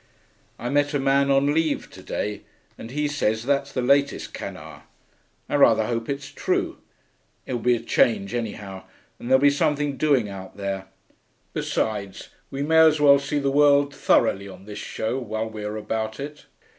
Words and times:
I 0.57 0.69
met 0.69 0.95
a 0.95 0.99
man 0.99 1.29
on 1.29 1.53
leave 1.53 1.87
to 1.91 2.01
day, 2.01 2.41
and 2.75 2.89
he 2.89 3.07
says 3.07 3.45
that's 3.45 3.71
the 3.71 3.83
latest 3.83 4.33
canard. 4.33 4.81
I 5.47 5.53
rather 5.57 5.85
hope 5.85 6.09
it's 6.09 6.31
true. 6.31 6.79
It 7.45 7.53
will 7.53 7.59
be 7.61 7.75
a 7.75 7.79
change, 7.79 8.33
anyhow, 8.33 8.85
and 9.19 9.29
there'll 9.29 9.39
be 9.39 9.51
something 9.51 9.97
doing 9.97 10.27
out 10.27 10.57
there. 10.57 10.87
Besides, 11.53 12.29
we 12.49 12.63
may 12.63 12.79
as 12.79 12.99
well 12.99 13.19
see 13.19 13.37
the 13.37 13.51
world 13.51 13.93
thoroughly 13.93 14.47
on 14.47 14.65
this 14.65 14.79
show, 14.79 15.19
while 15.19 15.47
we 15.47 15.63
are 15.63 15.77
about 15.77 16.19
it. 16.19 16.47